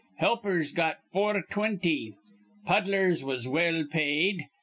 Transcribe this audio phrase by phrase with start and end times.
[0.17, 2.15] Helpers got four twinty.
[2.65, 4.47] Puddlers was well paid.